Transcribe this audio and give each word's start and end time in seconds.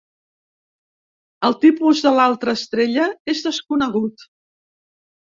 El 1.49 1.55
tipus 1.65 2.01
de 2.05 2.13
l'altra 2.19 2.55
estrella 2.59 3.05
és 3.33 3.43
desconegut. 3.49 4.25